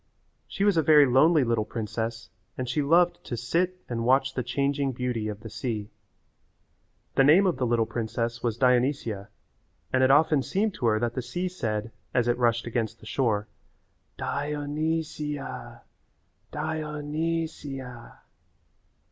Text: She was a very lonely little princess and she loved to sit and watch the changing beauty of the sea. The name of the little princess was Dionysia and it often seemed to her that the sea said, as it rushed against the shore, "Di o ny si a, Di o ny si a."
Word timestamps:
She 0.47 0.63
was 0.63 0.77
a 0.77 0.81
very 0.81 1.05
lonely 1.05 1.43
little 1.43 1.63
princess 1.63 2.31
and 2.57 2.67
she 2.67 2.81
loved 2.81 3.23
to 3.23 3.37
sit 3.37 3.79
and 3.87 4.03
watch 4.03 4.33
the 4.33 4.41
changing 4.41 4.93
beauty 4.93 5.27
of 5.27 5.41
the 5.41 5.49
sea. 5.51 5.91
The 7.13 7.23
name 7.23 7.45
of 7.45 7.57
the 7.57 7.67
little 7.67 7.85
princess 7.85 8.41
was 8.41 8.57
Dionysia 8.57 9.29
and 9.93 10.01
it 10.03 10.09
often 10.09 10.41
seemed 10.41 10.73
to 10.73 10.87
her 10.87 10.97
that 10.99 11.13
the 11.13 11.21
sea 11.21 11.47
said, 11.47 11.91
as 12.15 12.27
it 12.27 12.39
rushed 12.39 12.65
against 12.65 12.99
the 12.99 13.05
shore, 13.05 13.47
"Di 14.17 14.53
o 14.55 14.65
ny 14.65 15.03
si 15.03 15.37
a, 15.37 15.83
Di 16.51 16.81
o 16.81 17.01
ny 17.01 17.45
si 17.45 17.77
a." 17.77 18.21